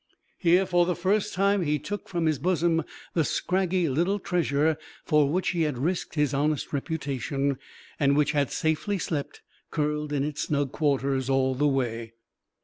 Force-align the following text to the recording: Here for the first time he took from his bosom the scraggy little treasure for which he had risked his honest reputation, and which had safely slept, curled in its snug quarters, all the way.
Here 0.39 0.65
for 0.65 0.87
the 0.87 0.95
first 0.95 1.31
time 1.31 1.61
he 1.61 1.77
took 1.77 2.09
from 2.09 2.25
his 2.25 2.39
bosom 2.39 2.83
the 3.13 3.23
scraggy 3.23 3.87
little 3.87 4.17
treasure 4.17 4.79
for 5.05 5.29
which 5.29 5.49
he 5.49 5.61
had 5.61 5.77
risked 5.77 6.15
his 6.15 6.33
honest 6.33 6.73
reputation, 6.73 7.59
and 7.99 8.17
which 8.17 8.31
had 8.31 8.51
safely 8.51 8.97
slept, 8.97 9.43
curled 9.69 10.11
in 10.11 10.23
its 10.23 10.41
snug 10.41 10.71
quarters, 10.71 11.29
all 11.29 11.53
the 11.53 11.67
way. 11.67 12.13